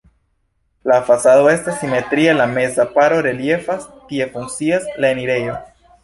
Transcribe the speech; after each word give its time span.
La 0.91 0.95
fasado 1.09 1.43
estas 1.51 1.75
simetria, 1.81 2.33
la 2.39 2.47
meza 2.53 2.85
paro 2.95 3.19
reliefas, 3.27 3.85
tie 4.13 4.29
funkcias 4.39 4.89
la 5.05 5.13
enirejo. 5.17 5.55